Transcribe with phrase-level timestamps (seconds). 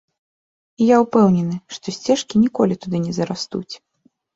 [0.81, 3.69] І я ўпэўнены, што сцежкі ніколі туды не зарастуць.